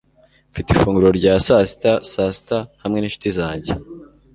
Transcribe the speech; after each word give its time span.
Mfite 0.51 0.67
ifunguro 0.71 1.09
rya 1.19 1.33
sasita 1.45 1.91
saa 2.11 2.31
sita 2.37 2.57
hamwe 2.81 2.97
ninshuti 2.99 3.29
zanjye. 3.37 3.71